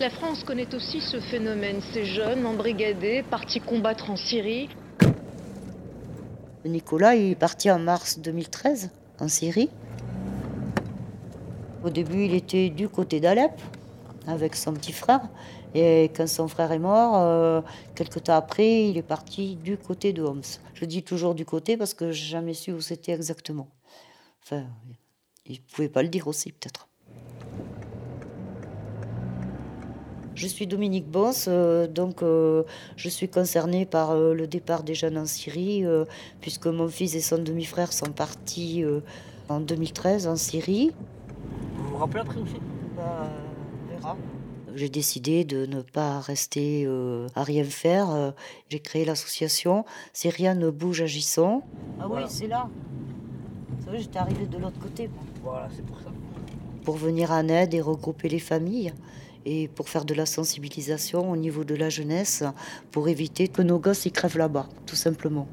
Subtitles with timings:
[0.00, 4.68] La France connaît aussi ce phénomène, ces jeunes embrigadés, partis combattre en Syrie.
[6.64, 9.70] Nicolas est parti en mars 2013 en Syrie.
[11.82, 13.60] Au début, il était du côté d'Alep
[14.28, 15.22] avec son petit frère.
[15.74, 17.60] Et quand son frère est mort, euh,
[17.96, 20.42] quelques temps après, il est parti du côté de Homs.
[20.74, 23.68] Je dis toujours du côté parce que j'ai jamais su où c'était exactement.
[24.44, 24.64] Enfin,
[25.44, 26.87] il ne pouvait pas le dire aussi, peut-être.
[30.38, 32.62] Je suis Dominique Boss, euh, donc euh,
[32.96, 35.84] je suis concernée par le départ des jeunes en Syrie,
[36.40, 38.84] puisque mon fils et son demi-frère sont partis
[39.48, 40.92] en 2013 en Syrie.
[41.76, 42.56] Vous vous rappelez après aussi
[42.96, 43.28] bah,
[44.74, 48.10] j'ai décidé de ne pas rester euh, à rien faire.
[48.10, 48.30] Euh,
[48.68, 51.62] j'ai créé l'association C'est rien ne bouge agissons.
[52.00, 52.68] Ah oui, c'est là.
[53.78, 55.10] Vous savez, j'étais arrivée de l'autre côté.
[55.42, 56.10] Voilà, c'est pour ça.
[56.84, 58.92] Pour venir en aide et regrouper les familles
[59.44, 62.44] et pour faire de la sensibilisation au niveau de la jeunesse
[62.90, 65.46] pour éviter que nos gosses y crèvent là-bas, tout simplement.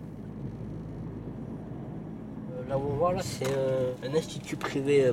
[2.51, 3.45] Euh, là où on voit, là, c'est
[4.03, 5.11] un institut privé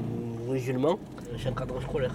[0.48, 0.98] musulman.
[1.38, 2.14] C'est un cadre scolaire.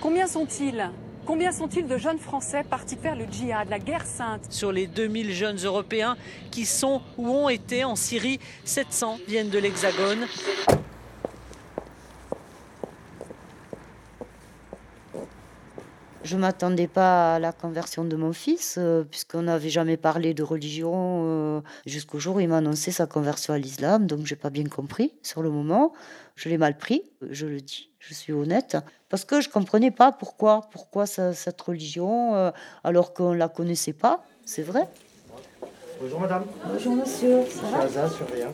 [0.00, 0.90] Combien sont-ils?
[1.24, 4.46] Combien sont-ils de jeunes Français partis faire le djihad, la guerre sainte?
[4.50, 6.16] Sur les 2000 jeunes Européens
[6.50, 10.26] qui sont ou ont été en Syrie, 700 viennent de l'Hexagone.
[16.32, 20.32] Je ne m'attendais pas à la conversion de mon fils, euh, puisqu'on n'avait jamais parlé
[20.32, 24.06] de religion euh, jusqu'au jour où il m'a annoncé sa conversion à l'islam.
[24.06, 25.92] Donc, j'ai pas bien compris sur le moment.
[26.36, 28.78] Je l'ai mal pris, je le dis, je suis honnête,
[29.10, 32.50] parce que je comprenais pas pourquoi, pourquoi cette religion, euh,
[32.82, 34.24] alors qu'on la connaissait pas.
[34.46, 34.88] C'est vrai.
[36.00, 36.46] Bonjour madame.
[36.66, 37.44] Bonjour monsieur.
[37.44, 38.08] Ça va?
[38.08, 38.50] Sur rien.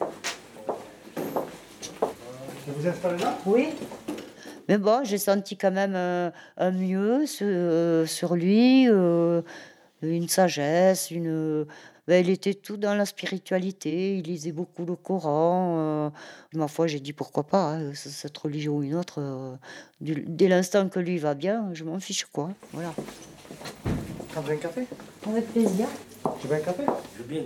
[2.67, 3.39] Vous installez là?
[3.47, 3.69] Oui.
[4.69, 9.43] Mais bon, j'ai senti quand même euh, un mieux euh, sur, lui, euh,
[10.03, 11.67] une sagesse, une.
[12.07, 16.11] Ben, il était tout dans la spiritualité, il lisait beaucoup le Coran.
[16.55, 19.59] ma foi, j'ai dit pourquoi pas, hein, cette religion ou une autre.
[20.01, 22.49] dès l'instant que lui va bien, je m'en fiche quoi.
[22.73, 22.95] Voilà.
[24.33, 24.87] Prendre un café?
[25.27, 25.87] Avec plaisir.
[26.41, 26.85] Tu veux un café?
[27.17, 27.43] Je veux bien.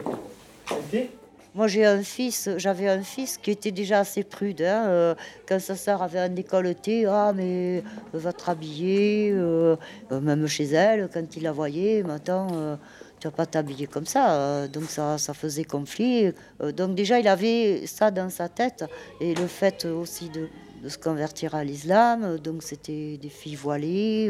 [0.71, 1.22] Un
[1.55, 4.63] moi, j'ai un fils, j'avais un fils qui était déjà assez prude.
[4.63, 5.15] Hein, euh,
[5.47, 9.77] quand sa sœur avait un décolleté, ah, mais va te rhabiller, euh,
[10.11, 12.77] même chez elle, quand il la voyait, maintenant, euh,
[13.21, 14.67] tu vas pas t'habiller comme ça.
[14.69, 16.33] donc, ça, ça faisait conflit.
[16.75, 18.87] donc, déjà, il avait ça dans sa tête.
[19.21, 20.49] Et le fait aussi de,
[20.89, 24.29] se convertir à l'islam, donc, c'était des filles voilées.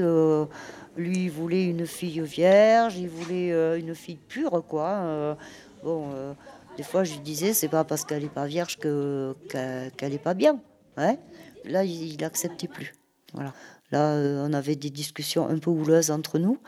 [0.96, 5.36] lui, il voulait une fille vierge, il voulait une fille pure, quoi.
[5.84, 6.34] bon.
[6.76, 10.18] Des fois, je lui disais, c'est pas parce qu'elle n'est pas vierge que, qu'elle n'est
[10.18, 10.60] pas bien.
[10.96, 11.18] Ouais.
[11.64, 12.92] Là, il n'acceptait plus.
[13.34, 13.52] Voilà.
[13.90, 16.58] Là, euh, on avait des discussions un peu houleuses entre nous.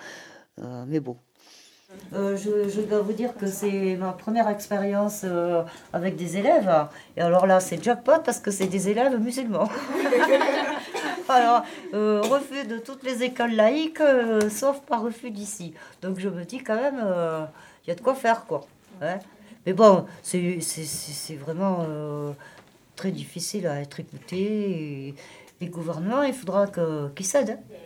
[0.63, 1.17] Euh, mais bon.
[2.13, 5.25] Euh, je, dois vous dire que c'est ma première expérience
[5.93, 6.71] avec des élèves.
[7.17, 9.69] Et alors là, c'est jackpot parce que c'est des élèves musulmans.
[11.29, 14.03] alors, refus de toutes les écoles laïques,
[14.51, 15.73] sauf par refus d'ici.
[16.03, 17.01] Donc je me dis quand même,
[17.85, 18.67] il y a de quoi faire, quoi.
[19.01, 19.21] Ouais.
[19.67, 22.33] Mais bon, c'est vraiment euh,
[22.97, 25.09] très difficile à être écouté.
[25.09, 25.15] Et
[25.61, 26.67] les gouvernements, il faudra
[27.15, 27.77] qu'ils cèdent hein,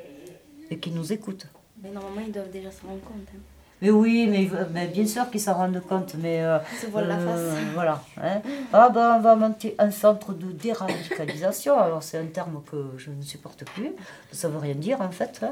[0.71, 1.47] et qu'ils nous écoutent.
[1.83, 3.29] Mais normalement, ils doivent déjà s'en rendre compte.
[3.35, 3.39] Hein.
[3.81, 6.43] Mais oui, mais, bien sûr qu'ils s'en rendent compte, mais...
[6.43, 7.65] Euh, Se la euh, face.
[7.75, 8.03] Voilà.
[8.21, 8.41] Hein.
[8.73, 11.79] Ah ben, on va monter un centre de déradicalisation.
[11.79, 13.93] Alors, c'est un terme que je ne supporte plus.
[14.33, 15.45] Ça veut rien dire, en fait.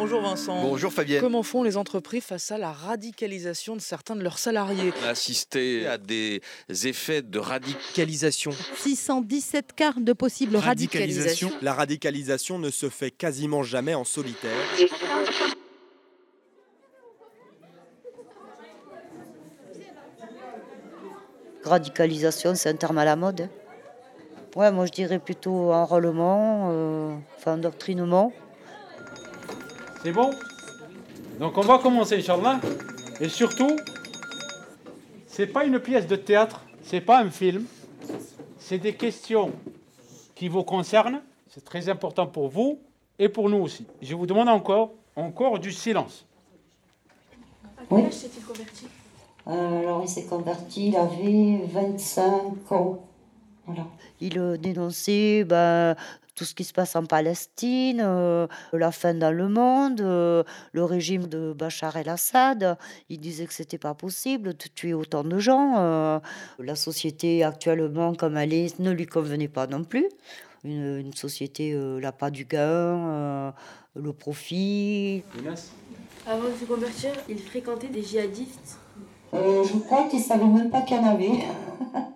[0.00, 0.62] Bonjour Vincent.
[0.62, 1.20] Bonjour Fabienne.
[1.20, 5.10] Comment font les entreprises face à la radicalisation de certains de leurs salariés On a
[5.10, 6.40] assisté à des
[6.70, 8.50] effets de radicalisation.
[8.78, 11.50] 617 cas de possible radicalisation.
[11.60, 14.56] La radicalisation ne se fait quasiment jamais en solitaire.
[21.62, 23.50] Radicalisation, c'est un terme à la mode.
[24.56, 28.32] Ouais, moi je dirais plutôt enrôlement, euh, enfin endoctrinement.
[30.02, 30.30] C'est bon?
[31.38, 32.60] Donc on va commencer, Inch'Allah.
[33.20, 33.76] Et surtout,
[35.26, 37.66] c'est pas une pièce de théâtre, c'est pas un film.
[38.58, 39.52] C'est des questions
[40.34, 41.20] qui vous concernent.
[41.48, 42.78] C'est très important pour vous
[43.18, 43.86] et pour nous aussi.
[44.00, 46.24] Je vous demande encore, encore du silence.
[47.76, 48.86] À quel âge s'est-il converti?
[49.48, 53.04] Euh, Alors il s'est converti, il avait 25 ans.
[53.66, 53.86] Voilà.
[54.20, 55.94] Il euh, dénonçait ben,
[56.40, 60.42] tout ce qui se passe en Palestine, euh, la fin dans le monde, euh,
[60.72, 62.78] le régime de Bachar el-Assad.
[63.10, 65.74] Il disait que c'était pas possible de tuer autant de gens.
[65.76, 66.18] Euh,
[66.58, 70.08] la société actuellement comme elle est ne lui convenait pas non plus.
[70.64, 73.50] une, une société euh, la pas du gain, euh,
[73.96, 75.22] le profit.
[76.26, 78.78] Avant de se convertir, il fréquentait des djihadistes.
[79.34, 81.28] Euh, je crois qu'ils ne savaient même pas qu'il y en avait.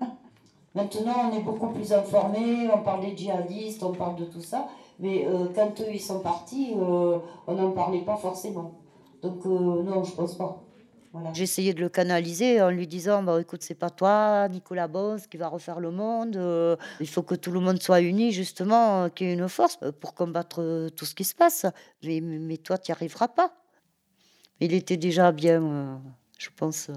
[0.74, 4.68] Maintenant, on est beaucoup plus informés, on parle des djihadistes, on parle de tout ça.
[4.98, 8.80] Mais euh, quand eux, ils sont partis, euh, on n'en parlait pas forcément.
[9.22, 10.60] Donc euh, non, je pense pas.
[11.36, 15.36] Essayé de le canaliser en lui disant bah, écoute, c'est pas toi, Nicolas Bos, qui
[15.36, 16.36] va refaire le monde.
[16.98, 20.14] il faut que tout le monde soit uni, justement, qu'il y ait une force pour
[20.14, 21.66] combattre tout ce qui se passe.
[22.02, 23.54] Mais, mais toi, tu n'y arriveras pas.
[24.58, 26.02] Il était déjà bien,
[26.36, 26.90] je pense.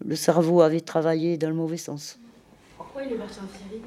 [0.00, 2.18] Euh, le cerveau avait travaillé dans le mauvais sens.
[2.76, 3.82] Pourquoi il est parti en Syrie?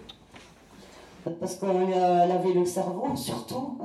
[1.39, 3.77] Parce qu'on lui a lavé le cerveau, surtout,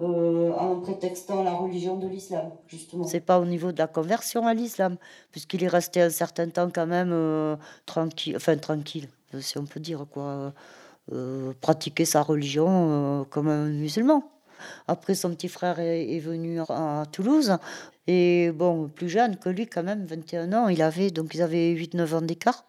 [0.00, 3.04] euh, en prétextant la religion de l'islam, justement.
[3.04, 4.96] C'est pas au niveau de la conversion à l'islam,
[5.30, 9.64] puisqu'il est resté un certain temps quand même euh, tranquille, enfin tranquille, euh, si on
[9.64, 10.52] peut dire, quoi.
[11.12, 14.22] euh, pratiquer sa religion euh, comme un musulman.
[14.86, 17.56] Après, son petit frère est, est venu à Toulouse.
[18.06, 21.72] Et bon, plus jeune que lui, quand même, 21 ans, il avait, donc ils avaient
[21.74, 22.64] 8-9 ans d'écart.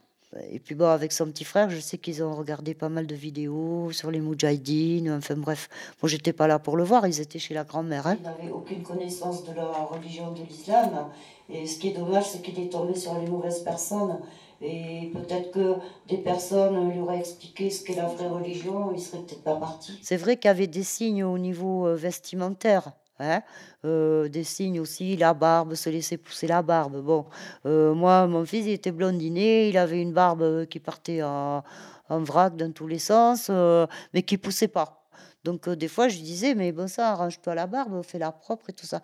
[0.50, 3.15] Et puis bon, avec son petit frère, je sais qu'ils ont regardé pas mal de
[3.15, 5.69] vidéos sur les Moudjahidines, enfin bref.
[6.01, 8.07] Moi, j'étais pas là pour le voir, ils étaient chez la grand-mère.
[8.07, 8.18] Hein.
[8.19, 11.07] Ils n'avaient aucune connaissance de la religion de l'islam.
[11.50, 14.19] Et ce qui est dommage, c'est qu'il est tombé sur les mauvaises personnes.
[14.62, 15.75] Et peut-être que
[16.07, 20.00] des personnes lui auraient expliqué ce qu'est la vraie religion, il serait peut-être pas parti.
[20.01, 22.94] C'est vrai qu'il y avait des signes au niveau euh, vestimentaire.
[23.19, 23.42] Hein
[23.86, 27.01] Euh, des signes aussi, la barbe, se laisser pousser la barbe.
[27.04, 27.25] Bon,
[27.65, 31.63] euh, moi, mon fils, il était blondiné, il avait une barbe qui partait en,
[32.10, 35.06] en vrac dans tous les sens, euh, mais qui poussait pas.
[35.44, 38.86] Donc, des fois, je disais, mais bon, ça, arrange-toi la barbe, fais-la propre et tout
[38.86, 39.01] ça.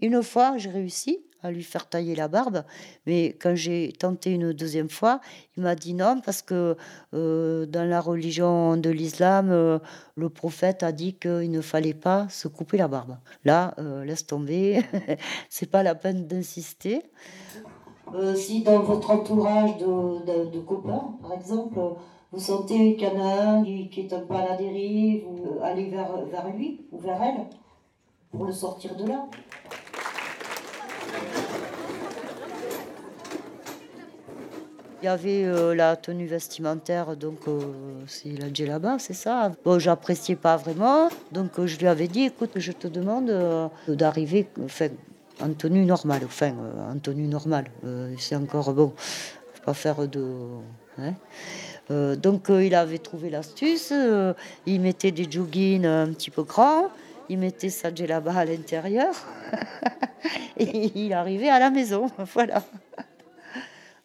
[0.00, 2.64] Une fois, j'ai réussi à lui faire tailler la barbe,
[3.06, 5.20] mais quand j'ai tenté une deuxième fois,
[5.56, 6.76] il m'a dit non, parce que
[7.14, 9.78] euh, dans la religion de l'islam, euh,
[10.16, 13.16] le prophète a dit qu'il ne fallait pas se couper la barbe.
[13.44, 14.82] Là, euh, laisse tomber,
[15.48, 17.02] c'est pas la peine d'insister.
[18.36, 21.78] Si dans votre entourage de, de- copains, par exemple,
[22.30, 25.58] vous sentez qu'il y en a un qui, qui un peu à la dérive, vous
[25.62, 27.46] allez vers, vers lui ou vers elle
[28.30, 29.26] pour le sortir de là.
[35.02, 37.58] Il y avait euh, la tenue vestimentaire, donc euh,
[38.06, 39.50] c'est la djellaba, c'est ça.
[39.64, 43.32] Bon, j'appréciais pas vraiment, donc euh, je lui avais dit, écoute, je te demande
[43.88, 44.46] d'arriver,
[45.40, 46.54] en tenue normale, enfin,
[46.88, 47.64] en tenue normale.
[48.16, 50.24] C'est encore bon, faut pas faire de.
[50.98, 51.14] hein.
[52.16, 53.92] Donc il avait trouvé l'astuce,
[54.66, 56.90] il mettait des joggings un petit peu grands,
[57.28, 59.12] il mettait sa djellaba à l'intérieur,
[60.58, 62.62] et il arrivait à la maison, voilà.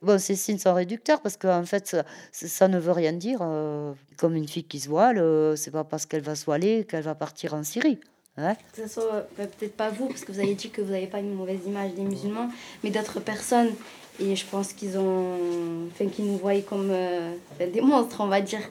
[0.02, 1.98] Bon, ces signes sont réducteurs parce qu'en fait,
[2.32, 3.40] ça, ne veut rien dire.
[3.42, 6.86] euh, comme une fille qui se voile, euh, c'est pas parce qu'elle va se voiler
[6.86, 8.00] qu'elle va partir en Syrie.
[8.38, 8.56] hein.
[8.76, 11.20] Ce soit bah, peut-être pas vous, parce que vous avez dit que vous n'avez pas
[11.20, 12.50] une mauvaise image des musulmans,
[12.84, 13.72] mais d'autres personnes.
[14.20, 15.88] Et je pense qu'ils ont.
[15.92, 18.62] Enfin, qu'ils nous voient comme euh, des monstres, on va dire.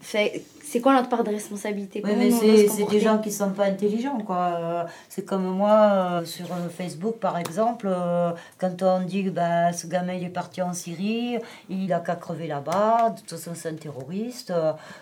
[0.00, 3.64] Fait, c'est quoi notre part de responsabilité Oui, mais c'est des gens qui sont pas
[3.66, 4.36] intelligents, quoi.
[4.58, 9.30] Euh, C'est comme moi, euh, sur euh, Facebook, par exemple, euh, quand on dit que
[9.30, 11.36] bah, ce gamin il est parti en Syrie,
[11.68, 14.50] il a qu'à crever là-bas, de toute façon c'est un terroriste.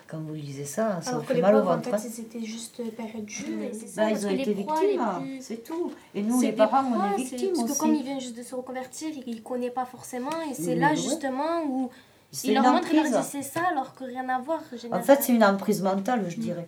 [0.09, 1.89] Quand vous lisez ça, ça Alors vous fait les mal au en ventre.
[1.89, 2.09] fait, hein.
[2.11, 3.63] c'était juste période jus.
[3.63, 5.91] et c'est ça, Bah, parce ils ont été proies, victimes, plus- c'est tout.
[6.13, 7.79] Et nous, les parents, on proies, est c'est- victimes Parce que aussi.
[7.79, 10.35] comme il vient juste de se reconvertir, il ne connaît pas forcément.
[10.49, 10.95] Et c'est là, ouais.
[10.97, 11.89] justement, où
[12.31, 13.29] C'est il leur une montre, il leur dit emprise.
[13.29, 14.61] c'est ça, alors que rien à voir.
[14.91, 16.67] En fait, c'est une emprise mentale, je dirais.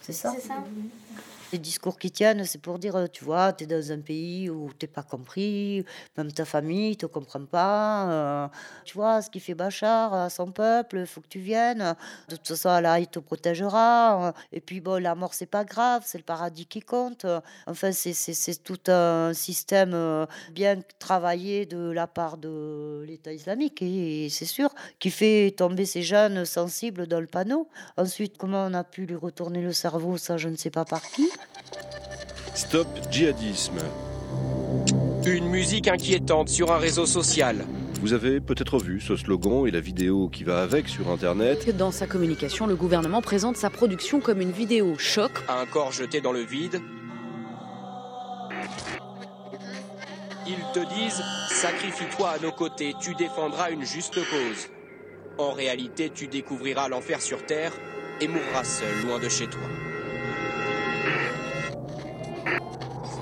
[0.00, 0.32] C'est ça.
[0.34, 0.54] C'est ça.
[1.52, 4.72] Les discours qui tiennent, c'est pour dire, tu vois, tu es dans un pays où
[4.72, 5.84] t'es pas compris,
[6.16, 8.10] même ta famille te comprend pas.
[8.10, 8.48] euh,
[8.84, 11.94] tu vois, ce qui fait Bachar son peuple, il faut que tu viennes.
[12.28, 14.34] De toute façon, Allah, il te protégera.
[14.52, 17.26] Et puis, bon, la mort, c'est pas grave, c'est le paradis qui compte.
[17.66, 24.28] Enfin, c'est- tout un système euh, bien travaillé de la part de l'État islamique, et
[24.30, 27.68] c'est sûr, qui fait tomber ces jeunes sensibles dans le panneau.
[27.96, 31.08] Ensuite, comment on a pu lui retourner le cerveau, ça, je ne sais pas par
[31.10, 31.35] qui.
[32.54, 33.78] Stop djihadisme.
[35.26, 37.66] Une musique inquiétante sur un réseau social.
[38.00, 41.76] Vous avez peut-être vu ce slogan et la vidéo qui va avec sur Internet.
[41.76, 45.32] Dans sa communication, le gouvernement présente sa production comme une vidéo choc.
[45.48, 46.80] Un corps jeté dans le vide.
[50.46, 54.68] Ils te disent Sacrifie-toi à nos côtés, tu défendras une juste cause.
[55.38, 57.72] En réalité, tu découvriras l'enfer sur terre
[58.20, 59.62] et mourras seul, loin de chez toi.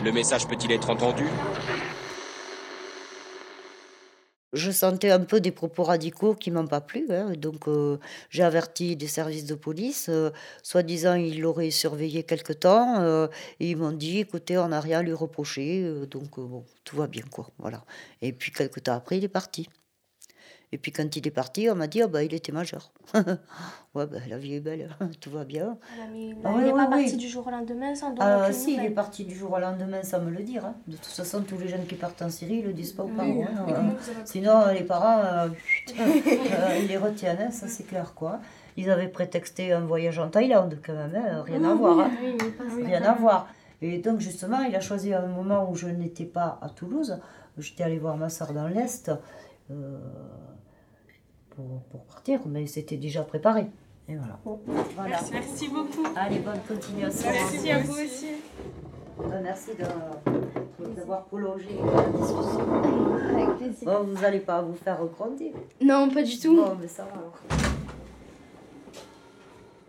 [0.04, 1.24] Le message peut-il être entendu?
[4.52, 8.42] Je sentais un peu des propos radicaux qui m'ont pas plu, hein, donc euh, j'ai
[8.42, 10.10] averti des services de police.
[10.10, 10.30] euh,
[10.62, 13.28] Soi-disant, ils l'auraient surveillé quelque temps euh,
[13.60, 16.96] et ils m'ont dit, écoutez, on n'a rien à lui reprocher, euh, donc bon, tout
[16.96, 17.48] va bien, quoi.
[17.58, 17.82] Voilà.
[18.20, 19.68] Et puis quelque temps après, il est parti.
[20.72, 22.90] Et puis quand il est parti, on m'a dit, ah bah, il était majeur.
[23.94, 24.88] ouais, bah, la vie est belle,
[25.20, 25.76] tout va bien.
[25.92, 27.16] Ah, mais il Ah n'est oui, pas parti oui.
[27.16, 30.20] du jour au lendemain sans Ah si, il est parti du jour au lendemain sans
[30.20, 30.64] me le dire.
[30.64, 30.74] hein.
[30.88, 33.06] De toute façon, tous les jeunes qui partent en Syrie ne le disent pas aux
[33.08, 33.16] Oui.
[33.16, 33.44] parents.
[33.68, 33.94] hein.
[34.24, 35.48] Sinon, euh, les parents, euh,
[36.00, 38.12] euh, ils les retiennent, ça c'est clair.
[38.14, 38.40] quoi.
[38.76, 42.08] Ils avaient prétexté un voyage en Thaïlande quand même, hein, rien à voir.
[42.84, 43.46] Rien à voir.
[43.82, 47.18] Et donc justement, il a choisi un moment où je n'étais pas à Toulouse.
[47.58, 49.12] J'étais allée voir ma soeur dans l'Est
[51.50, 53.66] pour, pour partir, mais c'était déjà préparé.
[54.08, 54.38] Et voilà.
[54.94, 55.18] Voilà.
[55.32, 56.04] Merci beaucoup.
[56.14, 57.30] Allez, bonne continuation.
[57.30, 58.26] Merci à vous aussi.
[59.20, 62.74] Euh, Merci de- d'avoir prolongé la discussion.
[63.34, 63.84] Avec plaisir.
[63.90, 65.52] Bon, vous n'allez pas vous faire gronder.
[65.80, 66.56] Non, pas du tout.
[66.56, 67.38] Bon, mais ça va alors.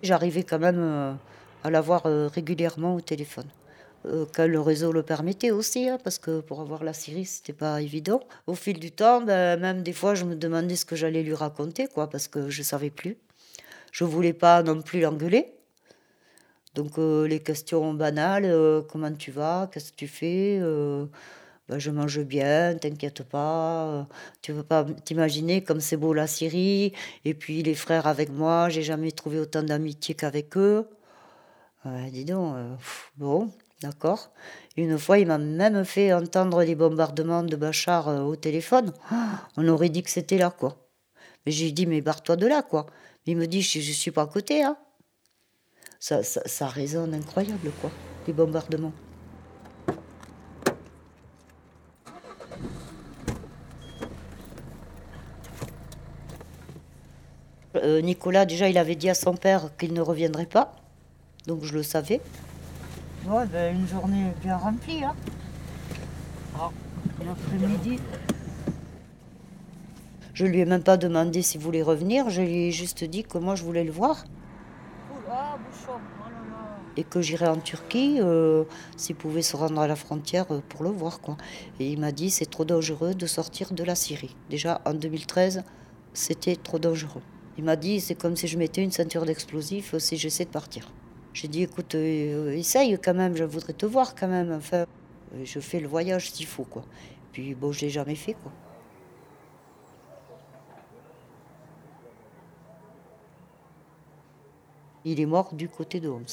[0.04, 1.14] J'arrivais quand même euh,
[1.64, 3.48] à l'avoir euh, régulièrement au téléphone.
[4.08, 7.54] Euh, quand le réseau le permettait aussi, hein, parce que pour avoir la Syrie, c'était
[7.54, 8.22] pas évident.
[8.46, 11.34] Au fil du temps, ben, même des fois, je me demandais ce que j'allais lui
[11.34, 13.18] raconter, quoi, parce que je savais plus.
[13.92, 15.54] Je voulais pas non plus l'engueuler.
[16.76, 20.60] Donc euh, les questions banales, euh, comment tu vas, qu'est-ce que tu fais,
[21.68, 24.08] ben, je mange bien, t'inquiète pas,
[24.42, 26.94] tu veux pas t'imaginer comme c'est beau la Syrie,
[27.24, 30.88] et puis les frères avec moi, j'ai jamais trouvé autant d'amitié qu'avec eux.
[32.12, 32.56] Dis donc,
[33.18, 33.52] bon,
[33.86, 34.32] d'accord.
[34.78, 38.92] Une fois, il m'a même fait entendre les bombardements de Bachar euh, au téléphone.
[39.12, 40.76] Ah, On aurait dit que c'était là, quoi.
[41.46, 42.88] Mais j'ai dit, mais barre-toi de là, quoi.
[43.26, 44.78] Il me dit, je, je suis pas à côté, hein.
[46.00, 47.92] Ça, ça, résonne incroyable, quoi,
[48.28, 48.94] les bombardements.
[57.76, 60.76] Euh, Nicolas, déjà, il avait dit à son père qu'il ne reviendrait pas.
[61.48, 62.22] Donc je le savais.
[63.28, 65.16] Ouais, ben, une journée bien remplie, hein.
[66.60, 66.70] Ah,
[67.26, 68.00] l'après-midi.
[70.34, 73.38] Je lui ai même pas demandé s'il voulait revenir, je lui ai juste dit que
[73.38, 74.26] moi je voulais le voir
[76.98, 78.64] et que j'irais en Turquie euh,
[78.96, 81.20] s'il pouvait se rendre à la frontière euh, pour le voir.
[81.20, 81.38] Quoi.
[81.80, 84.36] Et il m'a dit c'est trop dangereux de sortir de la Syrie.
[84.50, 85.64] Déjà en 2013,
[86.14, 87.22] c'était trop dangereux.
[87.58, 90.50] Il m'a dit c'est comme si je mettais une ceinture d'explosifs euh, si j'essaie de
[90.50, 90.92] partir.
[91.36, 94.54] J'ai dit écoute, euh, essaye quand même, je voudrais te voir quand même.
[94.54, 94.86] Enfin,
[95.44, 96.64] je fais le voyage s'il faut.
[96.64, 96.84] Quoi.
[97.34, 98.36] Puis bon, je l'ai jamais fait.
[98.36, 98.54] quoi.
[105.04, 106.24] Il est mort du côté de Homs.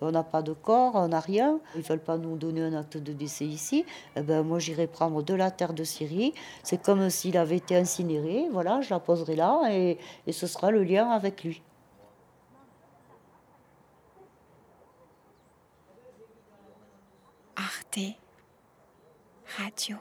[0.00, 1.60] On n'a pas de corps, on n'a rien.
[1.76, 3.84] Ils ne veulent pas nous donner un acte de décès ici.
[4.16, 6.34] Eh ben, moi, j'irai prendre de la terre de Syrie.
[6.64, 8.48] C'est comme s'il avait été incinéré.
[8.50, 11.62] Voilà, je la poserai là et, et ce sera le lien avec lui.
[17.98, 18.16] Arte
[19.56, 19.96] Radio.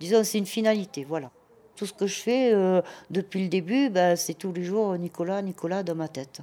[0.00, 1.30] Disons, c'est une finalité, voilà.
[1.76, 5.42] Tout ce que je fais euh, depuis le début, ben, c'est tous les jours Nicolas,
[5.42, 6.40] Nicolas dans ma tête.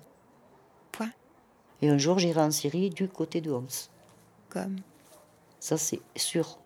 [0.91, 1.11] Point.
[1.81, 3.67] Et un jour, j'irai en Syrie du côté de Homs.
[4.49, 4.77] Comme
[5.59, 6.59] Ça, c'est sûr.